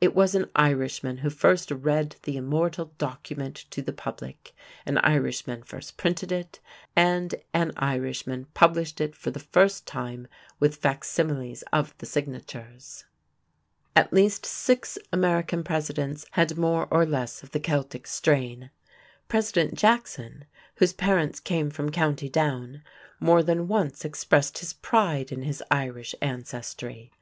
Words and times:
It 0.00 0.14
was 0.14 0.34
an 0.34 0.48
Irishman 0.56 1.18
who 1.18 1.28
first 1.28 1.70
read 1.70 2.16
the 2.22 2.38
immortal 2.38 2.94
Document 2.96 3.54
to 3.68 3.82
the 3.82 3.92
public; 3.92 4.54
an 4.86 4.96
Irishman 4.96 5.64
first 5.64 5.98
printed 5.98 6.32
it; 6.32 6.60
and 6.96 7.34
an 7.52 7.72
Irishman 7.76 8.46
published 8.54 9.02
it 9.02 9.14
for 9.14 9.30
the 9.30 9.38
first 9.38 9.86
time 9.86 10.28
with 10.58 10.76
facsimiles 10.76 11.62
of 11.74 11.92
the 11.98 12.06
signatures. 12.06 13.04
At 13.94 14.14
least 14.14 14.46
six 14.46 14.96
American 15.12 15.62
Presidents 15.62 16.24
had 16.30 16.56
more 16.56 16.88
or 16.90 17.04
less 17.04 17.42
of 17.42 17.50
the 17.50 17.60
Celtic 17.60 18.06
strain. 18.06 18.70
President 19.28 19.74
Jackson, 19.74 20.46
whose 20.76 20.94
parents 20.94 21.38
came 21.38 21.68
from 21.68 21.92
Co. 21.92 22.14
Down, 22.14 22.82
more 23.20 23.42
than 23.42 23.68
once 23.68 24.06
expressed 24.06 24.60
his 24.60 24.72
pride 24.72 25.30
in 25.30 25.42
his 25.42 25.62
Irish 25.70 26.14
ancestry. 26.22 27.12